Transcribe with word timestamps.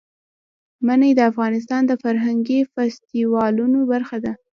منی 0.85 1.11
د 1.15 1.19
افغانستان 1.31 1.81
د 1.87 1.91
فرهنګي 2.03 2.59
فستیوالونو 2.73 3.79
برخه 3.91 4.17
ده. 4.25 4.33